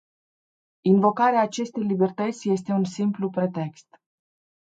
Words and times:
Invocarea 0.83 1.41
acestei 1.41 1.83
libertăți 1.83 2.49
este 2.49 2.71
un 2.71 2.83
simplu 2.83 3.29
pretext. 3.29 3.87